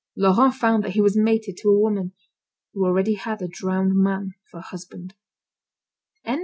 Laurent 0.15 0.55
found 0.55 0.83
that 0.83 0.93
he 0.93 1.01
was 1.01 1.15
mated 1.15 1.57
to 1.57 1.69
a 1.69 1.79
woman 1.79 2.13
who 2.73 2.83
already 2.87 3.13
had 3.13 3.39
a 3.39 3.47
drowned 3.47 3.93
man 3.93 4.31
for 4.49 4.59
husband. 4.59 5.13